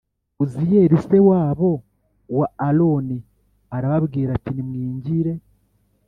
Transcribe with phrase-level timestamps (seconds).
[0.43, 1.69] Uziyeli se wabo
[2.37, 3.17] wa aroni
[3.75, 5.33] arababwira ati nimwigire